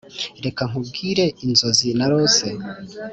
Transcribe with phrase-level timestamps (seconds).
[0.45, 2.47] reka nkubwire inzozi narose.